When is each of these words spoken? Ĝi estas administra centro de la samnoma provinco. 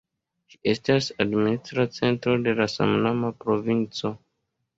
Ĝi 0.51 0.55
estas 0.69 1.09
administra 1.25 1.85
centro 1.99 2.33
de 2.49 2.57
la 2.61 2.67
samnoma 2.77 3.31
provinco. 3.45 4.15